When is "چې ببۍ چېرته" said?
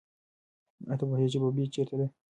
1.33-1.95